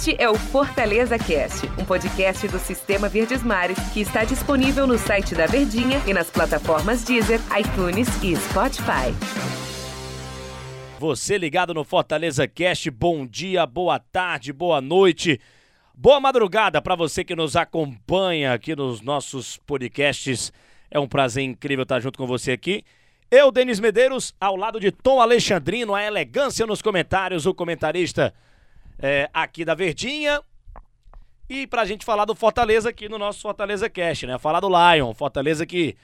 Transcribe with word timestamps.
Este 0.00 0.16
é 0.18 0.30
o 0.30 0.34
Fortaleza 0.34 1.18
Cast, 1.18 1.66
um 1.78 1.84
podcast 1.84 2.48
do 2.48 2.58
Sistema 2.58 3.06
Verdes 3.06 3.42
Mares 3.42 3.78
que 3.92 4.00
está 4.00 4.24
disponível 4.24 4.86
no 4.86 4.96
site 4.96 5.34
da 5.34 5.44
Verdinha 5.44 6.00
e 6.06 6.14
nas 6.14 6.30
plataformas 6.30 7.04
Deezer, 7.04 7.38
iTunes 7.54 8.08
e 8.22 8.34
Spotify. 8.34 9.12
Você 10.98 11.36
ligado 11.36 11.74
no 11.74 11.84
Fortaleza 11.84 12.48
Cast, 12.48 12.90
bom 12.90 13.26
dia, 13.26 13.66
boa 13.66 13.98
tarde, 13.98 14.54
boa 14.54 14.80
noite, 14.80 15.38
boa 15.94 16.18
madrugada 16.18 16.80
para 16.80 16.96
você 16.96 17.22
que 17.22 17.36
nos 17.36 17.54
acompanha 17.54 18.54
aqui 18.54 18.74
nos 18.74 19.02
nossos 19.02 19.58
podcasts. 19.66 20.50
É 20.90 20.98
um 20.98 21.06
prazer 21.06 21.44
incrível 21.44 21.82
estar 21.82 22.00
junto 22.00 22.16
com 22.16 22.26
você 22.26 22.52
aqui. 22.52 22.84
Eu, 23.30 23.52
Denis 23.52 23.78
Medeiros, 23.78 24.34
ao 24.40 24.56
lado 24.56 24.80
de 24.80 24.90
Tom 24.90 25.20
Alexandrino, 25.20 25.94
a 25.94 26.02
elegância 26.02 26.66
nos 26.66 26.80
comentários, 26.80 27.44
o 27.44 27.52
comentarista 27.52 28.32
é, 29.00 29.28
aqui 29.32 29.64
da 29.64 29.74
Verdinha. 29.74 30.42
E 31.48 31.66
pra 31.66 31.84
gente 31.84 32.04
falar 32.04 32.24
do 32.24 32.34
Fortaleza 32.34 32.90
aqui 32.90 33.08
no 33.08 33.18
nosso 33.18 33.40
Fortaleza 33.40 33.90
Cast, 33.90 34.26
né? 34.26 34.38
Falar 34.38 34.60
do 34.60 34.68
Lion, 34.68 35.12
Fortaleza 35.14 35.66
que 35.66 35.96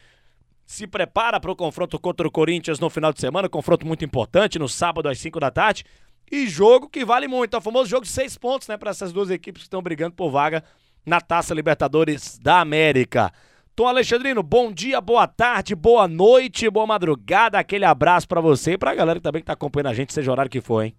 se 0.67 0.87
prepara 0.89 1.39
para 1.39 1.53
o 1.53 1.55
confronto 1.55 2.01
contra 2.01 2.27
o 2.27 2.31
Corinthians 2.31 2.81
no 2.81 2.91
final 2.91 3.13
de 3.13 3.21
semana, 3.21 3.49
confronto 3.49 3.87
muito 3.87 4.05
importante 4.05 4.59
no 4.59 4.69
sábado 4.69 5.09
às 5.09 5.19
5 5.19 5.39
da 5.39 5.51
tarde. 5.51 5.85
E 6.31 6.49
jogo 6.49 6.89
que 6.89 7.05
vale 7.05 7.29
muito, 7.29 7.55
é 7.55 7.59
o 7.59 7.63
famoso 7.63 7.89
jogo 7.89 8.05
de 8.05 8.11
seis 8.11 8.37
pontos, 8.37 8.67
né, 8.67 8.77
para 8.77 8.91
essas 8.91 9.13
duas 9.13 9.31
equipes 9.31 9.63
que 9.63 9.67
estão 9.67 9.81
brigando 9.81 10.17
por 10.17 10.29
vaga 10.29 10.65
na 11.05 11.21
Taça 11.21 11.55
Libertadores 11.55 12.37
da 12.37 12.59
América. 12.59 13.33
Tom 13.77 13.87
Alexandrino, 13.87 14.43
bom 14.43 14.73
dia, 14.73 15.01
boa 15.01 15.29
tarde, 15.29 15.77
boa 15.77 16.09
noite, 16.09 16.69
boa 16.69 16.87
madrugada, 16.87 17.61
aquele 17.61 17.85
abraço 17.85 18.27
para 18.27 18.41
você 18.41 18.73
e 18.73 18.79
pra 18.79 18.95
galera 18.97 19.21
que 19.21 19.23
também 19.23 19.43
tá 19.43 19.53
acompanhando 19.53 19.91
a 19.91 19.95
gente, 19.95 20.13
seja 20.13 20.29
o 20.29 20.33
horário 20.33 20.51
que 20.51 20.61
for, 20.61 20.83
hein? 20.83 20.97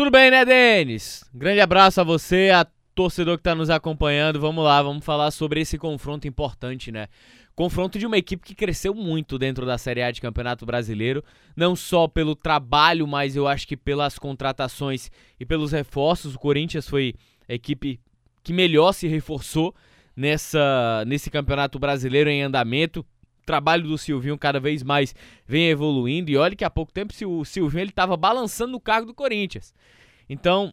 Tudo 0.00 0.10
bem, 0.10 0.30
né, 0.30 0.46
Denis? 0.46 1.22
Grande 1.34 1.60
abraço 1.60 2.00
a 2.00 2.04
você, 2.04 2.48
a 2.48 2.66
torcedor 2.94 3.36
que 3.36 3.42
está 3.42 3.54
nos 3.54 3.68
acompanhando. 3.68 4.40
Vamos 4.40 4.64
lá, 4.64 4.82
vamos 4.82 5.04
falar 5.04 5.30
sobre 5.30 5.60
esse 5.60 5.76
confronto 5.76 6.26
importante, 6.26 6.90
né? 6.90 7.06
Confronto 7.54 7.98
de 7.98 8.06
uma 8.06 8.16
equipe 8.16 8.42
que 8.42 8.54
cresceu 8.54 8.94
muito 8.94 9.38
dentro 9.38 9.66
da 9.66 9.76
Série 9.76 10.02
A 10.02 10.10
de 10.10 10.22
Campeonato 10.22 10.64
Brasileiro, 10.64 11.22
não 11.54 11.76
só 11.76 12.08
pelo 12.08 12.34
trabalho, 12.34 13.06
mas 13.06 13.36
eu 13.36 13.46
acho 13.46 13.68
que 13.68 13.76
pelas 13.76 14.18
contratações 14.18 15.10
e 15.38 15.44
pelos 15.44 15.70
reforços. 15.70 16.34
O 16.34 16.38
Corinthians 16.38 16.88
foi 16.88 17.12
a 17.46 17.52
equipe 17.52 18.00
que 18.42 18.54
melhor 18.54 18.94
se 18.94 19.06
reforçou 19.06 19.74
nessa 20.16 21.04
nesse 21.06 21.30
Campeonato 21.30 21.78
Brasileiro 21.78 22.30
em 22.30 22.42
andamento 22.42 23.04
trabalho 23.44 23.84
do 23.84 23.98
Silvinho 23.98 24.38
cada 24.38 24.60
vez 24.60 24.82
mais 24.82 25.14
vem 25.46 25.68
evoluindo. 25.68 26.30
E 26.30 26.36
olha 26.36 26.56
que 26.56 26.64
há 26.64 26.70
pouco 26.70 26.92
tempo 26.92 27.12
o 27.26 27.44
Silvinho 27.44 27.82
ele 27.82 27.90
estava 27.90 28.16
balançando 28.16 28.72
no 28.72 28.80
cargo 28.80 29.06
do 29.06 29.14
Corinthians. 29.14 29.74
Então, 30.28 30.72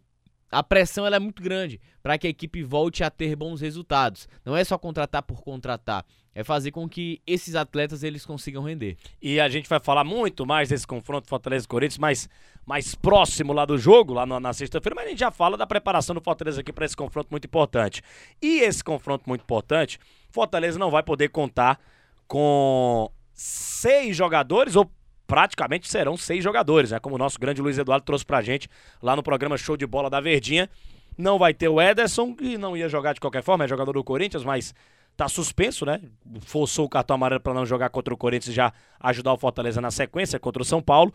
a 0.51 0.63
pressão 0.63 1.05
ela 1.05 1.17
é 1.17 1.19
muito 1.19 1.41
grande 1.41 1.79
para 2.01 2.17
que 2.17 2.27
a 2.27 2.29
equipe 2.29 2.63
volte 2.63 3.03
a 3.03 3.09
ter 3.09 3.35
bons 3.35 3.59
resultados. 3.59 4.27
Não 4.45 4.55
é 4.55 4.63
só 4.63 4.77
contratar 4.77 5.21
por 5.23 5.41
contratar, 5.41 6.05
é 6.33 6.43
fazer 6.43 6.71
com 6.71 6.87
que 6.87 7.21
esses 7.27 7.55
atletas 7.55 8.03
eles 8.03 8.25
consigam 8.25 8.63
render. 8.63 8.95
E 9.21 9.39
a 9.39 9.49
gente 9.49 9.67
vai 9.67 9.79
falar 9.79 10.03
muito 10.03 10.45
mais 10.45 10.69
desse 10.69 10.87
confronto 10.87 11.27
Fortaleza 11.27 11.65
e 11.65 11.67
Corinthians, 11.67 11.97
mais, 11.97 12.29
mais 12.65 12.95
próximo 12.95 13.51
lá 13.51 13.65
do 13.65 13.77
jogo, 13.77 14.13
lá 14.13 14.25
na, 14.25 14.39
na 14.39 14.53
sexta-feira, 14.53 14.95
mas 14.95 15.07
a 15.07 15.09
gente 15.09 15.19
já 15.19 15.31
fala 15.31 15.57
da 15.57 15.67
preparação 15.67 16.15
do 16.15 16.21
Fortaleza 16.21 16.61
aqui 16.61 16.71
para 16.71 16.85
esse 16.85 16.95
confronto 16.95 17.27
muito 17.29 17.45
importante. 17.45 18.01
E 18.41 18.59
esse 18.59 18.83
confronto 18.83 19.25
muito 19.27 19.41
importante, 19.41 19.99
Fortaleza 20.29 20.79
não 20.79 20.89
vai 20.89 21.03
poder 21.03 21.29
contar 21.29 21.79
com 22.27 23.09
seis 23.33 24.15
jogadores, 24.15 24.75
ou 24.75 24.89
praticamente 25.25 25.87
serão 25.87 26.15
seis 26.17 26.43
jogadores, 26.43 26.91
né? 26.91 26.99
Como 26.99 27.15
o 27.15 27.17
nosso 27.17 27.39
grande 27.39 27.61
Luiz 27.61 27.77
Eduardo 27.77 28.05
trouxe 28.05 28.25
pra 28.25 28.41
gente 28.41 28.69
lá 29.01 29.15
no 29.15 29.23
programa 29.23 29.57
Show 29.57 29.75
de 29.75 29.85
Bola 29.85 30.09
da 30.09 30.21
Verdinha. 30.21 30.69
Não 31.17 31.37
vai 31.37 31.53
ter 31.53 31.67
o 31.67 31.81
Ederson, 31.81 32.35
que 32.35 32.57
não 32.57 32.77
ia 32.77 32.87
jogar 32.87 33.13
de 33.13 33.19
qualquer 33.19 33.43
forma, 33.43 33.65
é 33.65 33.67
jogador 33.67 33.93
do 33.93 34.03
Corinthians, 34.03 34.43
mas 34.43 34.73
tá 35.15 35.27
suspenso, 35.27 35.85
né? 35.85 35.99
Forçou 36.41 36.85
o 36.85 36.89
cartão 36.89 37.15
amarelo 37.15 37.41
para 37.41 37.53
não 37.53 37.65
jogar 37.65 37.89
contra 37.89 38.13
o 38.13 38.17
Corinthians 38.17 38.49
e 38.49 38.55
já 38.55 38.71
ajudar 38.99 39.33
o 39.33 39.37
Fortaleza 39.37 39.81
na 39.81 39.89
sequência 39.89 40.39
contra 40.39 40.61
o 40.61 40.65
São 40.65 40.81
Paulo. 40.81 41.13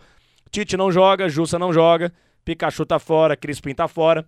Tite 0.51 0.77
não 0.77 0.91
joga, 0.91 1.29
Jussa 1.29 1.59
não 1.59 1.73
joga, 1.73 2.13
Pikachu 2.45 2.85
tá 2.85 2.99
fora, 2.99 3.37
Crispim 3.37 3.75
tá 3.75 3.87
fora, 3.87 4.27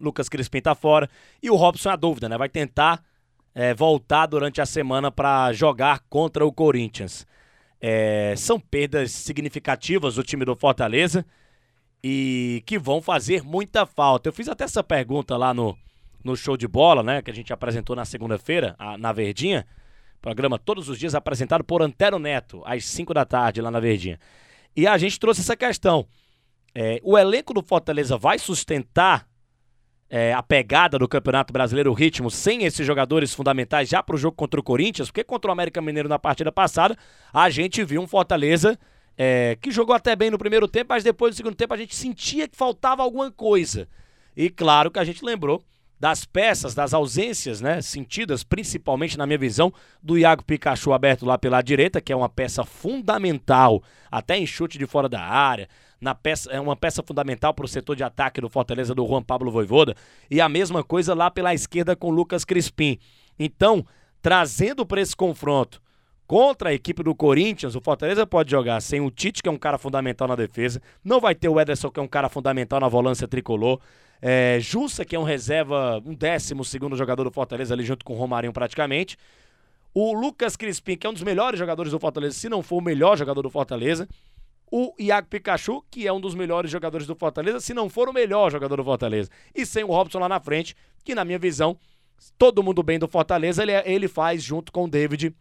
Lucas 0.00 0.28
Crispim 0.28 0.60
tá 0.60 0.74
fora 0.74 1.08
e 1.42 1.48
o 1.48 1.54
Robson 1.54 1.90
é 1.90 1.92
a 1.92 1.96
dúvida, 1.96 2.28
né? 2.28 2.36
Vai 2.36 2.48
tentar 2.48 3.02
é, 3.58 3.74
voltar 3.74 4.26
durante 4.26 4.60
a 4.60 4.66
semana 4.66 5.10
para 5.10 5.52
jogar 5.52 6.04
contra 6.08 6.46
o 6.46 6.52
Corinthians. 6.52 7.26
É, 7.80 8.32
são 8.36 8.60
perdas 8.60 9.10
significativas 9.10 10.14
do 10.14 10.22
time 10.22 10.44
do 10.44 10.54
Fortaleza 10.54 11.26
e 12.02 12.62
que 12.64 12.78
vão 12.78 13.02
fazer 13.02 13.42
muita 13.42 13.84
falta. 13.84 14.28
Eu 14.28 14.32
fiz 14.32 14.48
até 14.48 14.62
essa 14.62 14.84
pergunta 14.84 15.36
lá 15.36 15.52
no, 15.52 15.76
no 16.22 16.36
show 16.36 16.56
de 16.56 16.68
bola, 16.68 17.02
né? 17.02 17.20
Que 17.20 17.32
a 17.32 17.34
gente 17.34 17.52
apresentou 17.52 17.96
na 17.96 18.04
segunda-feira, 18.04 18.76
na 18.96 19.12
Verdinha. 19.12 19.66
Programa 20.22 20.56
todos 20.56 20.88
os 20.88 20.96
dias 20.96 21.16
apresentado 21.16 21.64
por 21.64 21.82
Antero 21.82 22.20
Neto, 22.20 22.62
às 22.64 22.84
5 22.84 23.12
da 23.12 23.24
tarde, 23.24 23.60
lá 23.60 23.72
na 23.72 23.80
Verdinha. 23.80 24.20
E 24.76 24.86
a 24.86 24.96
gente 24.96 25.18
trouxe 25.18 25.40
essa 25.40 25.56
questão. 25.56 26.06
É, 26.72 27.00
o 27.02 27.18
elenco 27.18 27.52
do 27.52 27.62
Fortaleza 27.62 28.16
vai 28.16 28.38
sustentar 28.38 29.26
é, 30.10 30.32
a 30.32 30.42
pegada 30.42 30.98
do 30.98 31.06
Campeonato 31.06 31.52
Brasileiro, 31.52 31.90
o 31.90 31.94
ritmo, 31.94 32.30
sem 32.30 32.64
esses 32.64 32.86
jogadores 32.86 33.34
fundamentais 33.34 33.88
já 33.88 34.02
para 34.02 34.14
o 34.16 34.18
jogo 34.18 34.36
contra 34.36 34.58
o 34.58 34.62
Corinthians, 34.62 35.08
porque 35.08 35.24
contra 35.24 35.50
o 35.50 35.52
América 35.52 35.82
Mineiro 35.82 36.08
na 36.08 36.18
partida 36.18 36.50
passada, 36.50 36.96
a 37.32 37.50
gente 37.50 37.84
viu 37.84 38.00
um 38.00 38.06
Fortaleza 38.06 38.78
é, 39.16 39.56
que 39.60 39.70
jogou 39.70 39.94
até 39.94 40.14
bem 40.14 40.30
no 40.30 40.38
primeiro 40.38 40.68
tempo, 40.68 40.90
mas 40.90 41.04
depois 41.04 41.34
do 41.34 41.36
segundo 41.36 41.54
tempo 41.54 41.74
a 41.74 41.76
gente 41.76 41.94
sentia 41.94 42.48
que 42.48 42.56
faltava 42.56 43.02
alguma 43.02 43.30
coisa. 43.30 43.88
E 44.36 44.48
claro 44.48 44.90
que 44.90 44.98
a 44.98 45.04
gente 45.04 45.24
lembrou 45.24 45.62
das 45.98 46.24
peças, 46.24 46.74
das 46.74 46.94
ausências, 46.94 47.60
né, 47.60 47.82
sentidas 47.82 48.44
principalmente 48.44 49.18
na 49.18 49.26
minha 49.26 49.38
visão 49.38 49.72
do 50.02 50.16
Iago 50.16 50.44
Pikachu 50.44 50.92
aberto 50.92 51.26
lá 51.26 51.36
pela 51.36 51.60
direita, 51.60 52.00
que 52.00 52.12
é 52.12 52.16
uma 52.16 52.28
peça 52.28 52.64
fundamental, 52.64 53.82
até 54.10 54.36
em 54.36 54.46
chute 54.46 54.78
de 54.78 54.86
fora 54.86 55.08
da 55.08 55.20
área, 55.20 55.68
na 56.00 56.14
peça, 56.14 56.50
é 56.52 56.60
uma 56.60 56.76
peça 56.76 57.02
fundamental 57.02 57.52
para 57.52 57.64
o 57.64 57.68
setor 57.68 57.96
de 57.96 58.04
ataque 58.04 58.40
do 58.40 58.48
Fortaleza 58.48 58.94
do 58.94 59.06
Juan 59.06 59.22
Pablo 59.22 59.50
Voivoda, 59.50 59.96
e 60.30 60.40
a 60.40 60.48
mesma 60.48 60.84
coisa 60.84 61.14
lá 61.14 61.30
pela 61.30 61.52
esquerda 61.52 61.96
com 61.96 62.10
Lucas 62.10 62.44
Crispim. 62.44 62.98
Então, 63.38 63.84
trazendo 64.22 64.86
para 64.86 65.00
esse 65.00 65.16
confronto 65.16 65.80
contra 66.28 66.68
a 66.68 66.74
equipe 66.74 67.02
do 67.02 67.14
Corinthians, 67.14 67.74
o 67.74 67.80
Fortaleza 67.80 68.26
pode 68.26 68.50
jogar 68.50 68.82
sem 68.82 69.00
o 69.00 69.10
Tite, 69.10 69.42
que 69.42 69.48
é 69.48 69.52
um 69.52 69.56
cara 69.56 69.78
fundamental 69.78 70.28
na 70.28 70.36
defesa, 70.36 70.80
não 71.02 71.20
vai 71.20 71.34
ter 71.34 71.48
o 71.48 71.58
Ederson, 71.58 71.90
que 71.90 71.98
é 71.98 72.02
um 72.02 72.06
cara 72.06 72.28
fundamental 72.28 72.78
na 72.78 72.86
volância 72.86 73.26
tricolor, 73.26 73.80
é, 74.20 74.58
Jussa, 74.60 75.06
que 75.06 75.16
é 75.16 75.18
um 75.18 75.22
reserva, 75.22 76.02
um 76.04 76.14
décimo 76.14 76.66
segundo 76.66 76.94
jogador 76.96 77.24
do 77.24 77.30
Fortaleza 77.30 77.72
ali 77.72 77.82
junto 77.82 78.04
com 78.04 78.12
o 78.12 78.16
Romarinho 78.16 78.52
praticamente, 78.52 79.16
o 79.94 80.12
Lucas 80.12 80.54
Crispim, 80.54 80.98
que 80.98 81.06
é 81.06 81.10
um 81.10 81.14
dos 81.14 81.22
melhores 81.22 81.58
jogadores 81.58 81.90
do 81.90 81.98
Fortaleza, 81.98 82.36
se 82.36 82.48
não 82.50 82.62
for 82.62 82.76
o 82.76 82.82
melhor 82.82 83.16
jogador 83.16 83.40
do 83.40 83.48
Fortaleza, 83.48 84.06
o 84.70 84.92
Iago 84.98 85.28
Pikachu, 85.28 85.82
que 85.90 86.06
é 86.06 86.12
um 86.12 86.20
dos 86.20 86.34
melhores 86.34 86.70
jogadores 86.70 87.06
do 87.06 87.16
Fortaleza, 87.16 87.58
se 87.58 87.72
não 87.72 87.88
for 87.88 88.06
o 88.06 88.12
melhor 88.12 88.52
jogador 88.52 88.76
do 88.76 88.84
Fortaleza. 88.84 89.30
E 89.54 89.64
sem 89.64 89.82
o 89.82 89.86
Robson 89.86 90.18
lá 90.18 90.28
na 90.28 90.40
frente, 90.40 90.76
que 91.02 91.14
na 91.14 91.24
minha 91.24 91.38
visão, 91.38 91.78
todo 92.36 92.62
mundo 92.62 92.82
bem 92.82 92.98
do 92.98 93.08
Fortaleza, 93.08 93.62
ele, 93.62 93.72
é, 93.72 93.82
ele 93.90 94.08
faz 94.08 94.42
junto 94.42 94.70
com 94.70 94.84
o 94.84 94.88
David 94.88 95.34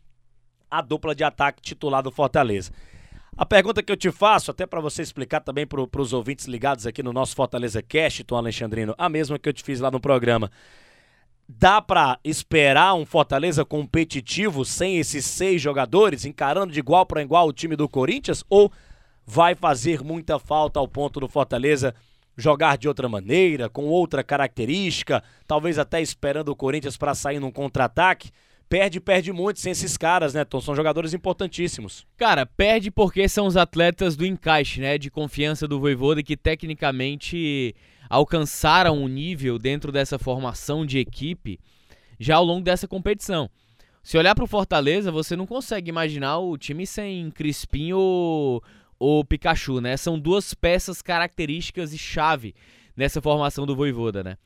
a 0.69 0.81
dupla 0.81 1.15
de 1.15 1.23
ataque 1.23 1.61
titular 1.61 2.03
do 2.03 2.11
Fortaleza. 2.11 2.71
A 3.37 3.45
pergunta 3.45 3.83
que 3.83 3.91
eu 3.91 3.97
te 3.97 4.11
faço, 4.11 4.49
até 4.49 4.65
para 4.65 4.81
você 4.81 5.03
explicar 5.03 5.41
também 5.41 5.67
para 5.67 6.01
os 6.01 6.11
ouvintes 6.11 6.47
ligados 6.47 6.87
aqui 6.87 7.03
no 7.03 7.13
nosso 7.13 7.35
Fortaleza 7.35 7.81
Cast, 7.83 8.23
Tom 8.23 8.35
Alexandrino, 8.37 8.95
a 8.97 9.07
mesma 9.07 9.37
que 9.37 9.47
eu 9.47 9.53
te 9.53 9.63
fiz 9.63 9.79
lá 9.79 9.91
no 9.91 9.99
programa. 9.99 10.49
Dá 11.47 11.81
para 11.81 12.19
esperar 12.23 12.95
um 12.95 13.05
Fortaleza 13.05 13.63
competitivo 13.63 14.65
sem 14.65 14.97
esses 14.97 15.23
seis 15.23 15.61
jogadores, 15.61 16.25
encarando 16.25 16.73
de 16.73 16.79
igual 16.79 17.05
para 17.05 17.21
igual 17.21 17.47
o 17.47 17.53
time 17.53 17.75
do 17.75 17.87
Corinthians? 17.87 18.43
Ou 18.49 18.71
vai 19.25 19.53
fazer 19.53 20.03
muita 20.03 20.39
falta 20.39 20.79
ao 20.79 20.87
ponto 20.87 21.19
do 21.19 21.27
Fortaleza 21.27 21.93
jogar 22.35 22.77
de 22.77 22.87
outra 22.87 23.07
maneira, 23.07 23.69
com 23.69 23.85
outra 23.85 24.23
característica, 24.23 25.23
talvez 25.45 25.77
até 25.77 26.01
esperando 26.01 26.49
o 26.49 26.55
Corinthians 26.55 26.97
para 26.97 27.15
sair 27.15 27.39
num 27.39 27.51
contra-ataque. 27.51 28.31
Perde, 28.69 28.99
perde 28.99 29.31
muito 29.31 29.59
sem 29.59 29.71
esses 29.71 29.95
caras, 29.95 30.33
né, 30.33 30.43
Tom? 30.43 30.59
São 30.59 30.75
jogadores 30.75 31.13
importantíssimos. 31.13 32.05
Cara, 32.17 32.45
perde 32.45 32.91
porque 32.91 33.29
são 33.29 33.47
os 33.47 33.55
atletas 33.55 34.17
do 34.17 34.25
encaixe, 34.25 34.81
né? 34.81 34.97
De 34.97 35.09
confiança 35.09 35.67
do 35.67 35.79
Voivoda 35.79 36.21
que 36.21 36.35
tecnicamente 36.35 37.73
alcançaram 38.09 38.97
um 38.97 39.07
nível 39.07 39.57
dentro 39.57 39.91
dessa 39.91 40.19
formação 40.19 40.85
de 40.85 40.99
equipe 40.99 41.59
já 42.19 42.35
ao 42.35 42.43
longo 42.43 42.63
dessa 42.63 42.87
competição. 42.87 43.49
Se 44.03 44.17
olhar 44.17 44.35
para 44.35 44.43
o 44.43 44.47
Fortaleza, 44.47 45.11
você 45.11 45.35
não 45.35 45.45
consegue 45.45 45.89
imaginar 45.89 46.39
o 46.39 46.57
time 46.57 46.85
sem 46.85 47.29
Crispim 47.31 47.93
ou, 47.93 48.63
o 48.99 49.23
Pikachu, 49.23 49.79
né? 49.79 49.95
São 49.97 50.19
duas 50.19 50.53
peças 50.53 51.01
características 51.01 51.93
e 51.93 51.97
chave 51.97 52.55
nessa 52.95 53.21
formação 53.21 53.65
do 53.65 53.75
Voivoda, 53.75 54.23
né? 54.23 54.37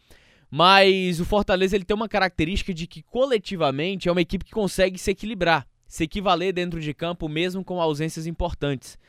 Mas 0.54 1.22
o 1.22 1.26
Fortaleza 1.26 1.78
ele 1.78 1.86
tem 1.86 1.96
uma 1.96 2.10
característica 2.10 2.74
de 2.74 2.86
que 2.86 3.02
coletivamente 3.02 4.10
é 4.10 4.12
uma 4.12 4.20
equipe 4.20 4.44
que 4.44 4.52
consegue 4.52 5.00
se 5.00 5.10
equilibrar, 5.10 5.66
se 5.88 6.04
equivaler 6.04 6.52
dentro 6.52 6.82
de 6.82 6.94
campo 6.94 7.30
mesmo 7.30 7.64
com 7.64 7.82
ausências 7.82 8.28
importantes. 8.28 9.00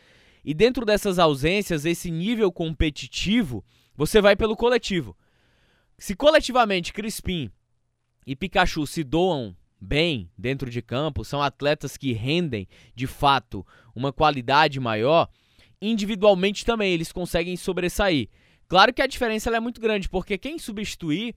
E 0.44 0.55
dentro 0.55 0.87
dessas 0.87 1.19
ausências, 1.19 1.85
esse 1.85 2.12
nível 2.12 2.53
competitivo, 2.53 3.65
você 3.97 4.21
vai 4.21 4.37
pelo 4.37 4.56
coletivo. 4.56 5.17
Se 5.99 6.15
coletivamente 6.15 6.93
Crispim 6.93 7.50
e 8.25 8.37
Pikachu 8.37 8.87
se 8.87 9.03
doam 9.03 9.56
bem 9.81 10.31
dentro 10.38 10.71
de 10.71 10.81
campo, 10.81 11.25
são 11.25 11.43
atletas 11.43 11.97
que 11.97 12.12
rendem 12.12 12.69
de 12.95 13.09
fato 13.09 13.67
uma 13.97 14.12
qualidade 14.12 14.79
maior, 14.79 15.29
individualmente 15.81 16.65
também 16.65 16.93
eles 16.93 17.11
conseguem 17.11 17.56
sobressair. 17.56 18.29
Claro 18.73 18.95
que 18.95 19.03
a 19.03 19.07
diferença 19.07 19.55
é 19.55 19.61
muito 19.61 19.83
grande, 19.83 20.09
porque 20.09 20.39
quem 20.39 20.59
substituir, 20.59 21.35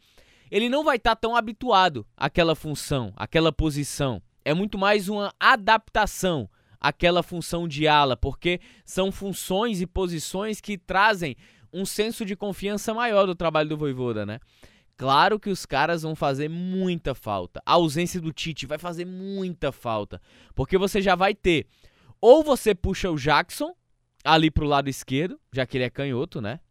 ele 0.50 0.70
não 0.70 0.86
vai 0.86 0.96
estar 0.96 1.18
tá 1.18 1.18
tão 1.18 1.36
habituado 1.36 2.08
àquela 2.16 2.56
função, 2.56 3.12
àquela 3.14 3.52
posição. 3.52 4.22
É 4.46 4.54
muito 4.54 4.78
mais 4.78 5.10
uma 5.10 5.34
adaptação 5.38 6.50
àquela 6.80 7.22
função 7.22 7.68
de 7.68 7.90
ala, 7.90 8.16
porque 8.16 8.62
são 8.86 9.12
funções 9.12 9.82
e 9.82 9.86
posições 9.86 10.62
que 10.62 10.78
trazem 10.78 11.36
um 11.74 11.86
senso 11.86 12.24
de 12.24 12.38
confiança 12.38 12.94
maior 12.94 13.26
do 13.26 13.36
trabalho 13.36 13.68
do 13.68 13.76
Voivoda, 13.76 14.26
né? 14.26 14.40
Claro 14.96 15.38
que 15.38 15.50
os 15.50 15.66
caras 15.66 16.04
vão 16.04 16.16
fazer 16.16 16.50
muita 16.50 17.14
falta. 17.14 17.62
A 17.66 17.74
ausência 17.74 18.22
do 18.22 18.32
Tite 18.32 18.66
vai 18.66 18.78
fazer 18.78 19.04
muita 19.04 19.74
falta, 19.74 20.22
porque 20.56 20.78
você 20.78 21.02
já 21.02 21.16
vai 21.16 21.36
ter 21.36 21.68
ou 22.22 22.46
você 22.46 22.74
puxa 22.74 23.12
o 23.12 23.18
Jackson 23.18 23.76
ali 24.24 24.50
pro 24.50 24.66
lado 24.66 24.90
esquerdo, 24.90 25.38
já 25.52 25.66
que 25.66 25.76
ele 25.76 25.84
é 25.84 25.90
canhoto, 25.90 26.40
né? 26.40 26.62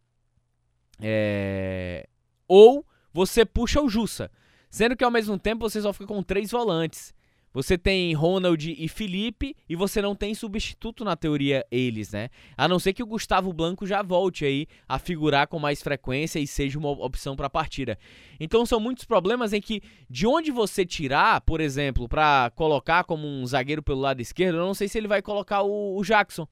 É... 0.99 2.07
Ou 2.47 2.85
você 3.13 3.45
puxa 3.45 3.81
o 3.81 3.89
Jussa. 3.89 4.29
Sendo 4.69 4.95
que 4.95 5.03
ao 5.03 5.11
mesmo 5.11 5.39
tempo 5.39 5.69
você 5.69 5.81
só 5.81 5.93
fica 5.93 6.07
com 6.07 6.21
três 6.21 6.51
volantes. 6.51 7.13
Você 7.55 7.77
tem 7.77 8.13
Ronald 8.13 8.69
e 8.77 8.85
Felipe 8.89 9.55
e 9.69 9.77
você 9.77 10.01
não 10.01 10.13
tem 10.13 10.35
substituto 10.35 11.05
na 11.05 11.15
teoria 11.15 11.65
eles, 11.71 12.11
né? 12.11 12.27
A 12.57 12.67
não 12.67 12.77
ser 12.77 12.91
que 12.91 13.01
o 13.01 13.05
Gustavo 13.05 13.53
Blanco 13.53 13.87
já 13.87 14.01
volte 14.01 14.43
aí 14.43 14.67
a 14.89 14.99
figurar 14.99 15.47
com 15.47 15.57
mais 15.57 15.81
frequência 15.81 16.37
e 16.37 16.45
seja 16.45 16.77
uma 16.77 16.89
opção 16.89 17.33
para 17.33 17.47
a 17.47 17.49
partida. 17.49 17.97
Então 18.41 18.65
são 18.65 18.77
muitos 18.77 19.05
problemas 19.05 19.53
em 19.53 19.61
que 19.61 19.81
de 20.09 20.27
onde 20.27 20.51
você 20.51 20.85
tirar, 20.85 21.39
por 21.39 21.61
exemplo, 21.61 22.09
para 22.09 22.51
colocar 22.55 23.05
como 23.05 23.25
um 23.25 23.47
zagueiro 23.47 23.81
pelo 23.81 24.01
lado 24.01 24.21
esquerdo, 24.21 24.57
eu 24.57 24.65
não 24.65 24.73
sei 24.73 24.89
se 24.89 24.97
ele 24.97 25.07
vai 25.07 25.21
colocar 25.21 25.61
o, 25.61 25.97
o 25.97 26.03
Jackson. 26.03 26.45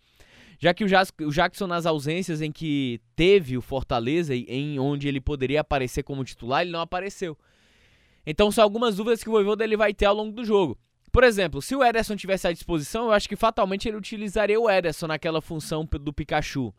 Já 0.64 0.74
que 0.74 0.86
o 0.86 1.30
Jackson, 1.30 1.68
nas 1.68 1.86
ausências 1.86 2.42
em 2.42 2.50
que 2.50 3.02
teve 3.18 3.58
o 3.58 3.62
Fortaleza, 3.62 4.34
em 4.34 4.80
onde 4.80 5.10
ele 5.10 5.20
poderia 5.20 5.60
aparecer 5.60 6.04
como 6.04 6.24
titular, 6.24 6.62
ele 6.62 6.72
não 6.72 6.80
apareceu. 6.80 7.38
Então 8.26 8.50
são 8.50 8.64
algumas 8.64 8.96
dúvidas 8.96 9.22
que 9.22 9.28
o 9.28 9.34
Voivoda 9.34 9.62
ele 9.66 9.76
vai 9.76 9.94
ter 9.94 10.06
ao 10.06 10.16
longo 10.16 10.32
do 10.32 10.46
jogo. 10.46 10.80
Por 11.12 11.26
exemplo, 11.26 11.62
se 11.62 11.76
o 11.76 11.84
Ederson 11.84 12.16
tivesse 12.16 12.48
à 12.48 12.54
disposição, 12.54 13.08
eu 13.08 13.12
acho 13.12 13.28
que 13.28 13.36
fatalmente 13.36 13.90
ele 13.90 13.98
utilizaria 13.98 14.58
o 14.58 14.70
Ederson 14.70 15.08
naquela 15.08 15.42
função 15.42 15.86
do 15.86 16.14
Pikachu. 16.14 16.74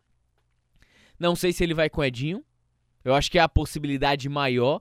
Não 1.18 1.36
sei 1.36 1.52
se 1.52 1.62
ele 1.62 1.74
vai 1.74 1.90
com 1.90 2.00
o 2.00 2.04
Edinho. 2.04 2.42
Eu 3.04 3.14
acho 3.14 3.30
que 3.30 3.38
é 3.38 3.42
a 3.42 3.48
possibilidade 3.50 4.30
maior, 4.30 4.80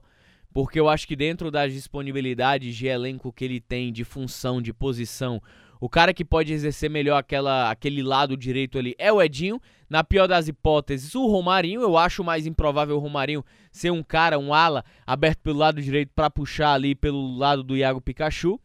porque 0.50 0.80
eu 0.80 0.88
acho 0.88 1.06
que 1.06 1.14
dentro 1.14 1.50
das 1.50 1.74
disponibilidades 1.74 2.74
de 2.74 2.86
elenco 2.86 3.30
que 3.30 3.44
ele 3.44 3.60
tem 3.60 3.92
de 3.92 4.02
função, 4.02 4.62
de 4.62 4.72
posição, 4.72 5.42
o 5.80 5.88
cara 5.88 6.14
que 6.14 6.24
pode 6.24 6.52
exercer 6.52 6.88
melhor 6.88 7.16
aquela, 7.16 7.70
aquele 7.70 8.02
lado 8.02 8.36
direito 8.36 8.78
ali 8.78 8.94
é 8.98 9.12
o 9.12 9.20
Edinho. 9.20 9.60
Na 9.88 10.02
pior 10.02 10.26
das 10.26 10.48
hipóteses, 10.48 11.14
o 11.14 11.26
Romarinho. 11.26 11.82
Eu 11.82 11.96
acho 11.96 12.24
mais 12.24 12.46
improvável 12.46 12.96
o 12.96 13.00
Romarinho 13.00 13.44
ser 13.70 13.90
um 13.90 14.02
cara, 14.02 14.38
um 14.38 14.52
ala, 14.52 14.84
aberto 15.06 15.40
pelo 15.40 15.58
lado 15.58 15.80
direito 15.80 16.10
para 16.14 16.30
puxar 16.30 16.72
ali 16.72 16.94
pelo 16.94 17.36
lado 17.36 17.62
do 17.62 17.76
Iago 17.76 18.00
Pikachu. 18.00 18.58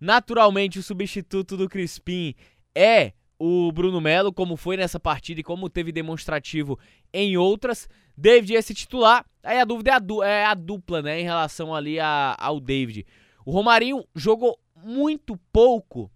Naturalmente, 0.00 0.78
o 0.78 0.82
substituto 0.82 1.56
do 1.56 1.68
Crispim 1.68 2.34
é 2.74 3.12
o 3.38 3.70
Bruno 3.72 4.00
Melo, 4.00 4.32
como 4.32 4.56
foi 4.56 4.76
nessa 4.76 4.98
partida 4.98 5.40
e 5.40 5.44
como 5.44 5.68
teve 5.68 5.92
demonstrativo 5.92 6.78
em 7.12 7.36
outras. 7.36 7.88
David 8.16 8.54
esse 8.54 8.74
titular. 8.74 9.24
Aí 9.42 9.58
a 9.58 9.64
dúvida 9.64 9.90
é 9.90 9.94
a, 9.94 9.98
du 9.98 10.22
é 10.22 10.44
a 10.44 10.54
dupla, 10.54 11.02
né, 11.02 11.20
em 11.20 11.24
relação 11.24 11.74
ali 11.74 11.98
a, 11.98 12.36
ao 12.38 12.60
David. 12.60 13.04
O 13.44 13.50
Romarinho 13.50 14.04
jogou 14.14 14.58
muito 14.76 15.36
pouco 15.52 16.10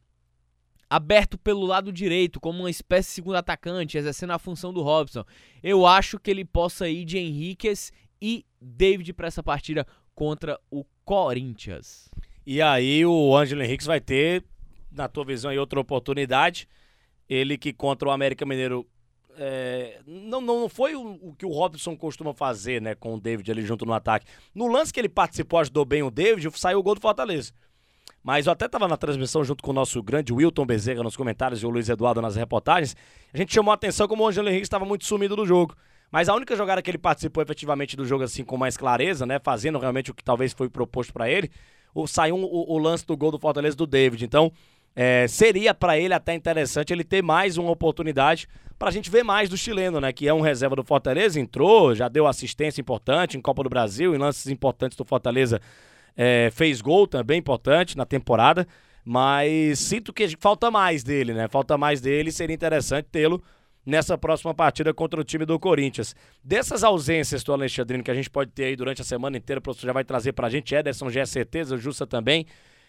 aberto 0.88 1.36
pelo 1.36 1.64
lado 1.64 1.92
direito, 1.92 2.40
como 2.40 2.60
uma 2.60 2.70
espécie 2.70 3.08
de 3.08 3.14
segundo 3.14 3.36
atacante, 3.36 3.98
exercendo 3.98 4.32
a 4.32 4.38
função 4.38 4.72
do 4.72 4.82
Robson. 4.82 5.24
Eu 5.62 5.86
acho 5.86 6.18
que 6.18 6.30
ele 6.30 6.44
possa 6.44 6.88
ir 6.88 7.04
de 7.04 7.18
Henriquez 7.18 7.92
e 8.20 8.44
David 8.60 9.12
para 9.12 9.26
essa 9.26 9.42
partida 9.42 9.86
contra 10.14 10.58
o 10.70 10.84
Corinthians. 11.04 12.08
E 12.46 12.62
aí 12.62 13.04
o 13.04 13.36
Ângelo 13.36 13.62
Henriquez 13.62 13.86
vai 13.86 14.00
ter, 14.00 14.44
na 14.90 15.08
tua 15.08 15.24
visão, 15.24 15.50
aí, 15.50 15.58
outra 15.58 15.80
oportunidade. 15.80 16.68
Ele 17.28 17.58
que 17.58 17.72
contra 17.72 18.08
o 18.08 18.12
América 18.12 18.46
Mineiro 18.46 18.86
é, 19.38 20.00
não, 20.06 20.40
não 20.40 20.68
foi 20.68 20.94
o, 20.94 21.18
o, 21.20 21.34
que 21.34 21.44
o 21.44 21.50
Robson 21.50 21.96
costuma 21.96 22.32
fazer, 22.32 22.80
né, 22.80 22.94
com 22.94 23.14
o 23.14 23.20
David 23.20 23.50
ali 23.50 23.62
junto 23.62 23.84
no 23.84 23.92
ataque. 23.92 24.26
No 24.54 24.66
lance 24.66 24.92
que 24.92 25.00
ele 25.00 25.08
participou, 25.08 25.58
ajudou 25.58 25.84
bem 25.84 26.02
o 26.02 26.10
David, 26.10 26.48
saiu 26.58 26.78
o 26.78 26.82
gol 26.82 26.94
do 26.94 27.00
Fortaleza. 27.00 27.52
Mas 28.26 28.46
eu 28.46 28.52
até 28.52 28.67
estava 28.67 28.88
na 28.88 28.96
transmissão 28.96 29.44
junto 29.44 29.62
com 29.62 29.70
o 29.70 29.73
nosso 29.73 30.02
grande 30.02 30.32
Wilton 30.32 30.67
Bezerra 30.67 31.00
nos 31.00 31.17
comentários 31.17 31.62
e 31.62 31.67
o 31.67 31.70
Luiz 31.70 31.88
Eduardo 31.88 32.20
nas 32.20 32.34
reportagens. 32.34 32.96
A 33.32 33.38
gente 33.38 33.55
chamou 33.55 33.70
a 33.70 33.76
atenção 33.76 34.08
como 34.08 34.25
o 34.25 34.26
Angelo 34.26 34.49
Henrique 34.49 34.64
estava 34.64 34.84
muito 34.84 35.05
sumido 35.05 35.37
do 35.37 35.46
jogo. 35.46 35.76
Mas 36.11 36.28
a 36.28 36.34
única 36.34 36.56
jogada 36.56 36.82
que 36.82 36.90
ele 36.90 36.99
participou 36.99 37.40
efetivamente 37.40 37.96
do 37.96 38.05
jogo 38.05 38.25
assim 38.25 38.43
com 38.43 38.56
mais 38.56 38.76
clareza, 38.76 39.25
né, 39.25 39.38
fazendo 39.38 39.78
realmente 39.78 40.11
o 40.11 40.14
que 40.14 40.25
talvez 40.25 40.52
foi 40.52 40.69
proposto 40.69 41.12
para 41.12 41.31
ele, 41.31 41.49
o, 41.94 42.05
saiu 42.08 42.34
o, 42.34 42.75
o, 42.75 42.78
lance 42.78 43.06
do 43.06 43.17
gol 43.17 43.31
do 43.31 43.38
Fortaleza 43.38 43.76
do 43.76 43.87
David. 43.87 44.25
Então, 44.25 44.50
é, 44.96 45.28
seria 45.28 45.73
para 45.73 45.96
ele 45.96 46.12
até 46.12 46.34
interessante 46.34 46.93
ele 46.93 47.05
ter 47.05 47.23
mais 47.23 47.56
uma 47.56 47.70
oportunidade 47.70 48.49
para 48.76 48.88
a 48.88 48.93
gente 48.93 49.08
ver 49.08 49.23
mais 49.23 49.49
do 49.49 49.56
chileno, 49.56 50.00
né? 50.00 50.12
Que 50.12 50.26
é 50.26 50.34
um 50.34 50.40
reserva 50.40 50.75
do 50.75 50.82
Fortaleza, 50.82 51.38
entrou, 51.38 51.94
já 51.94 52.08
deu 52.08 52.26
assistência 52.26 52.81
importante 52.81 53.38
em 53.38 53.40
Copa 53.40 53.62
do 53.62 53.70
Brasil, 53.70 54.17
em 54.17 54.19
lances 54.19 54.49
importantes 54.49 54.99
do 54.99 55.05
Fortaleza 55.05 55.61
é, 56.16 56.50
fez 56.52 56.80
gol 56.80 57.06
também 57.06 57.38
importante 57.38 57.96
na 57.96 58.06
temporada, 58.06 58.66
mas 59.04 59.78
sinto 59.78 60.12
que 60.12 60.28
falta 60.38 60.70
mais 60.70 61.04
dele, 61.04 61.32
né? 61.34 61.46
Falta 61.48 61.76
mais 61.76 62.00
dele, 62.00 62.32
seria 62.32 62.54
interessante 62.54 63.06
tê-lo 63.10 63.42
nessa 63.84 64.18
próxima 64.18 64.52
partida 64.52 64.92
contra 64.92 65.20
o 65.20 65.24
time 65.24 65.44
do 65.44 65.58
Corinthians. 65.60 66.16
Dessas 66.42 66.82
ausências 66.82 67.44
do 67.44 67.52
Alexandrino 67.52 68.02
que 68.02 68.10
a 68.10 68.14
gente 68.14 68.28
pode 68.28 68.50
ter 68.50 68.64
aí 68.64 68.76
durante 68.76 69.00
a 69.00 69.04
semana 69.04 69.36
inteira, 69.36 69.60
o 69.60 69.62
professor 69.62 69.86
já 69.86 69.92
vai 69.92 70.04
trazer 70.04 70.32
pra 70.32 70.48
gente, 70.48 70.74
Ederson 70.74 71.08
já 71.08 71.20
é 71.20 71.26
certeza, 71.26 71.76
o 71.76 72.06
também, 72.06 72.46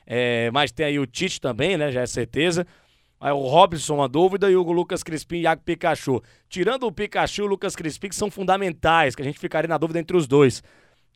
é, 0.07 0.49
mas 0.51 0.71
tem 0.71 0.85
aí 0.85 0.97
o 0.97 1.05
Tite 1.05 1.39
também, 1.39 1.77
né? 1.77 1.91
Já 1.91 2.01
é 2.01 2.07
certeza. 2.07 2.65
Aí 3.19 3.31
o 3.31 3.47
Robson, 3.47 3.95
uma 3.95 4.07
dúvida, 4.07 4.49
e 4.49 4.55
o 4.55 4.61
Lucas 4.71 5.03
Crispim 5.03 5.37
e 5.37 5.41
Iago 5.41 5.61
Pikachu. 5.63 6.21
Tirando 6.47 6.83
o 6.85 6.91
Pikachu 6.91 7.41
e 7.41 7.43
o 7.43 7.47
Lucas 7.47 7.75
Crispim, 7.75 8.09
que 8.09 8.15
são 8.15 8.29
fundamentais, 8.31 9.15
que 9.15 9.21
a 9.21 9.25
gente 9.25 9.39
ficaria 9.39 9.67
na 9.67 9.77
dúvida 9.77 9.99
entre 9.99 10.15
os 10.15 10.27
dois. 10.27 10.63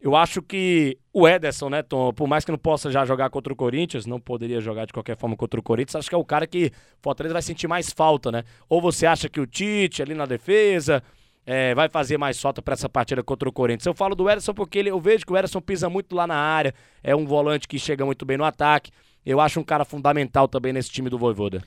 Eu 0.02 0.16
acho 0.16 0.42
que 0.42 0.98
o 1.14 1.28
Ederson, 1.28 1.70
né, 1.70 1.84
Tom, 1.84 2.12
por 2.12 2.28
mais 2.28 2.44
que 2.44 2.50
não 2.52 2.58
possa 2.58 2.90
já 2.90 3.06
jogar 3.06 3.30
contra 3.30 3.54
o 3.54 3.56
Corinthians, 3.56 4.08
não 4.08 4.20
poderia 4.20 4.60
jogar 4.60 4.86
de 4.86 4.94
qualquer 4.94 5.16
forma 5.16 5.38
contra 5.38 5.60
o 5.60 5.64
Corinthians, 5.64 5.96
acho 5.96 6.10
que 6.10 6.16
é 6.16 6.18
o 6.18 6.26
cara 6.26 6.48
que 6.48 6.72
Fortaleza 7.00 7.34
vai 7.34 7.42
sentir 7.44 7.68
mais 7.68 7.92
falta, 7.92 8.32
né? 8.32 8.44
Ou 8.68 8.82
você 8.82 9.06
acha 9.06 9.30
que 9.30 9.40
o 9.40 9.46
Tite 9.46 10.02
ali 10.02 10.16
na 10.16 10.26
defesa 10.26 11.04
é, 11.46 11.76
vai 11.76 11.88
fazer 11.88 12.18
mais 12.18 12.42
falta 12.42 12.64
para 12.64 12.74
essa 12.74 12.90
partida 12.90 13.22
contra 13.22 13.48
o 13.48 13.52
Corinthians? 13.52 13.86
Eu 13.86 13.94
falo 13.94 14.16
do 14.16 14.28
Ederson 14.28 14.56
porque 14.56 14.80
ele, 14.80 14.90
eu 14.90 15.00
vejo 15.00 15.24
que 15.24 15.32
o 15.32 15.38
Ederson 15.38 15.62
pisa 15.62 15.88
muito 15.88 16.16
lá 16.16 16.26
na 16.26 16.36
área, 16.36 16.74
é 17.04 17.16
um 17.16 17.28
volante 17.28 17.68
que 17.68 17.78
chega 17.78 18.04
muito 18.04 18.26
bem 18.26 18.38
no 18.38 18.44
ataque. 18.44 18.90
Eu 19.24 19.40
acho 19.40 19.60
um 19.60 19.64
cara 19.64 19.86
fundamental 19.86 20.48
também 20.48 20.74
nesse 20.74 20.90
time 20.90 21.12
do 21.12 21.18
Voivoda. 21.20 21.62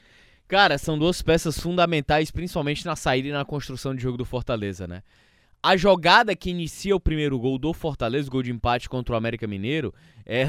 Cara, 0.49 0.77
são 0.77 0.99
duas 0.99 1.23
peças 1.23 1.57
fundamentais, 1.57 2.33
principalmente 2.33 2.85
na 2.85 2.97
saída 2.97 3.29
e 3.29 3.33
na 3.33 3.45
construção 3.45 3.95
de 3.95 4.03
jogo 4.03 4.19
do 4.19 4.25
Fortaleza, 4.25 4.89
né? 4.89 5.03
A 5.65 5.79
jogada 5.79 6.37
que 6.37 6.51
inicia 6.51 6.95
o 6.95 7.01
primeiro 7.01 7.39
gol 7.39 7.57
do 7.57 7.73
Fortaleza, 7.73 8.29
gol 8.29 8.43
de 8.43 8.53
empate 8.53 8.87
contra 8.87 9.15
o 9.15 9.17
América 9.17 9.47
Mineiro, 9.47 9.95
é. 10.27 10.49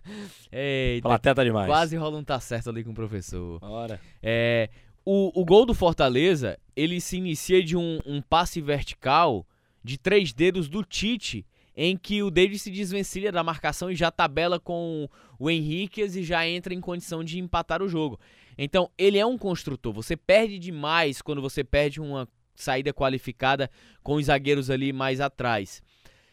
é 0.50 1.00
demais. 1.44 1.66
Quase 1.66 1.94
rola 1.98 2.16
um 2.16 2.24
tá 2.24 2.40
certo 2.40 2.70
ali 2.70 2.82
com 2.82 2.92
o 2.92 2.94
professor. 2.94 3.58
Ora. 3.62 4.00
É. 4.22 4.70
O, 5.04 5.38
o 5.38 5.44
gol 5.44 5.66
do 5.66 5.74
Fortaleza, 5.74 6.58
ele 6.74 6.98
se 6.98 7.18
inicia 7.18 7.62
de 7.62 7.76
um, 7.76 7.98
um 8.06 8.22
passe 8.22 8.58
vertical 8.62 9.46
de 9.84 9.98
três 9.98 10.32
dedos 10.32 10.66
do 10.66 10.82
Tite, 10.82 11.44
em 11.76 11.94
que 11.94 12.22
o 12.22 12.30
David 12.30 12.58
se 12.58 12.70
desvencilha 12.70 13.30
da 13.30 13.44
marcação 13.44 13.90
e 13.90 13.94
já 13.94 14.10
tabela 14.10 14.58
com 14.58 15.06
o 15.38 15.50
Henriquez 15.50 16.16
e 16.16 16.24
já 16.24 16.48
entra 16.48 16.72
em 16.72 16.80
condição 16.80 17.22
de 17.22 17.38
empatar 17.38 17.82
o 17.82 17.88
jogo. 17.88 18.18
Então, 18.56 18.90
ele 18.96 19.18
é 19.18 19.26
um 19.26 19.36
construtor. 19.36 19.92
Você 19.92 20.16
perde 20.16 20.58
demais 20.58 21.20
quando 21.20 21.42
você 21.42 21.62
perde 21.62 22.00
uma 22.00 22.26
saída 22.54 22.92
qualificada 22.92 23.70
com 24.02 24.14
os 24.14 24.26
zagueiros 24.26 24.70
ali 24.70 24.92
mais 24.92 25.20
atrás. 25.20 25.82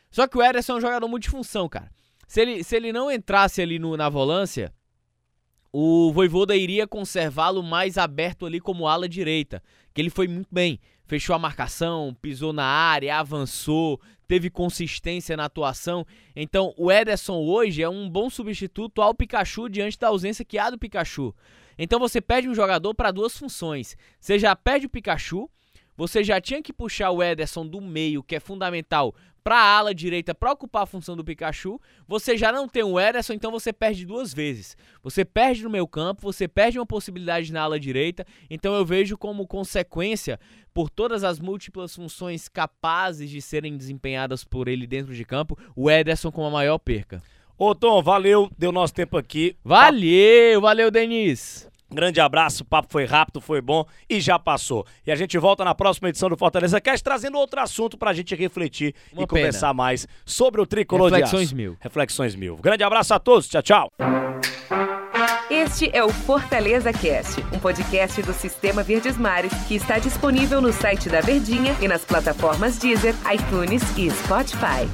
Só 0.10 0.28
que 0.28 0.38
o 0.38 0.44
Ederson 0.44 0.74
é 0.74 0.75
um 0.78 0.82
jogador 0.82 1.08
multifunção, 1.08 1.70
cara. 1.70 1.90
Se 2.28 2.42
ele, 2.42 2.63
se 2.63 2.75
ele 2.75 2.94
não 2.94 3.12
entrasse 3.12 3.62
ali 3.62 3.80
no, 3.80 3.98
na 3.98 4.10
volância, 4.10 4.74
o 5.72 6.12
Voivoda 6.12 6.56
iria 6.56 6.86
conservá-lo 6.86 7.63
mais 7.63 7.98
aberto 7.98 8.46
ali 8.46 8.60
como 8.60 8.88
ala 8.88 9.08
direita, 9.08 9.63
que 9.94 10.01
ele 10.01 10.10
foi 10.10 10.28
muito 10.28 10.50
bem. 10.51 10.80
Fechou 11.06 11.36
a 11.36 11.40
marcação, 11.40 12.16
pisou 12.22 12.54
na 12.54 12.63
área, 12.63 13.18
avançou, 13.18 14.00
teve 14.28 14.50
consistência 14.50 15.36
na 15.36 15.46
atuação. 15.46 16.06
Então, 16.34 16.74
o 16.78 16.90
Ederson 16.90 17.38
hoje 17.38 17.84
é 17.84 17.90
um 17.90 18.10
bom 18.10 18.30
substituto 18.30 19.01
ao 19.01 19.13
Pikachu 19.13 19.68
diante 19.68 20.00
da 20.00 20.08
ausência 20.08 20.46
que 20.46 20.58
há 20.58 20.70
do 20.70 20.78
Pikachu. 20.78 21.36
Então, 21.78 22.00
você 22.00 22.22
perde 22.22 22.48
um 22.48 22.56
jogador 22.56 22.94
para 22.94 23.12
duas 23.12 23.38
funções. 23.38 23.98
Você 24.20 24.40
já 24.40 24.56
perde 24.56 24.86
o 24.86 24.90
Pikachu 24.90 25.50
você 25.95 26.24
já 26.24 26.39
tinha 26.39 26.62
que 26.62 26.74
puxar 26.74 27.12
o 27.12 27.21
Ederson 27.21 27.65
do 27.65 27.81
meio, 27.81 28.24
que 28.24 28.36
é 28.36 28.39
fundamental 28.39 29.13
para 29.43 29.57
a 29.57 29.77
ala 29.77 29.93
direita 29.93 30.36
para 30.36 30.51
ocupar 30.51 30.83
a 30.83 30.86
função 30.86 31.15
do 31.15 31.24
Pikachu, 31.24 31.79
você 32.07 32.38
já 32.38 32.51
não 32.51 32.67
tem 32.67 32.83
o 32.83 33.00
Ederson, 33.00 33.33
então 33.33 33.51
você 33.51 33.74
perde 33.74 34.05
duas 34.05 34.33
vezes. 34.33 34.77
Você 35.03 35.25
perde 35.25 35.63
no 35.63 35.69
meio 35.69 35.88
campo, 35.88 36.21
você 36.21 36.48
perde 36.48 36.77
uma 36.77 36.86
possibilidade 36.86 37.51
na 37.51 37.63
ala 37.63 37.79
direita, 37.79 38.25
então 38.50 38.74
eu 38.75 38.86
vejo 38.86 39.17
como 39.17 39.48
consequência, 39.48 40.39
por 40.74 40.89
todas 40.89 41.24
as 41.24 41.39
múltiplas 41.39 41.95
funções 41.95 42.48
capazes 42.48 43.29
de 43.29 43.41
serem 43.41 43.75
desempenhadas 43.75 44.43
por 44.43 44.67
ele 44.67 44.88
dentro 44.88 45.13
de 45.13 45.25
campo, 45.25 45.57
o 45.75 45.89
Ederson 45.89 46.31
com 46.31 46.45
a 46.45 46.50
maior 46.50 46.77
perca. 46.77 47.21
Ô 47.57 47.75
Tom, 47.75 48.01
valeu, 48.01 48.50
deu 48.57 48.71
nosso 48.71 48.93
tempo 48.93 49.17
aqui. 49.17 49.55
Valeu, 49.63 50.62
valeu 50.62 50.89
Denis. 50.89 51.71
Grande 51.93 52.21
abraço, 52.21 52.63
o 52.63 52.65
papo 52.65 52.88
foi 52.89 53.05
rápido, 53.05 53.41
foi 53.41 53.60
bom 53.62 53.86
e 54.10 54.19
já 54.21 54.39
passou. 54.39 54.86
E 55.05 55.12
a 55.12 55.15
gente 55.15 55.38
volta 55.38 55.63
na 55.65 55.75
próxima 55.75 56.10
edição 56.10 56.29
do 56.29 56.38
Fortaleza 56.38 56.79
Cast 56.79 57.03
trazendo 57.03 57.38
outro 57.38 57.60
assunto 57.60 57.98
pra 57.98 58.13
gente 58.13 58.33
refletir 58.36 58.95
Uma 59.12 59.24
e 59.24 59.27
conversar 59.27 59.67
pena. 59.67 59.74
mais 59.74 60.07
sobre 60.25 60.62
o 60.62 60.65
tricolor 60.65 61.10
Reflexões 61.12 61.41
de 61.41 61.45
aço. 61.48 61.55
mil. 61.55 61.77
Reflexões 61.79 62.36
mil. 62.36 62.55
Grande 62.57 62.83
abraço 62.83 63.13
a 63.13 63.19
todos, 63.19 63.48
tchau, 63.48 63.62
tchau. 63.62 63.91
Este 65.50 65.89
é 65.93 66.01
o 66.03 66.10
Fortaleza 66.10 66.93
Cast, 66.93 67.41
um 67.53 67.60
podcast 67.60 68.21
do 68.21 68.33
Sistema 68.33 68.81
Verdes 68.81 69.17
Mares 69.17 69.51
que 69.67 69.75
está 69.75 70.00
disponível 70.00 70.62
no 70.62 70.71
site 70.71 71.10
da 71.10 71.19
Verdinha 71.19 71.75
e 71.81 71.88
nas 71.89 72.05
plataformas 72.05 72.77
Deezer, 72.77 73.13
iTunes 73.33 73.83
e 73.98 74.10
Spotify. 74.10 74.88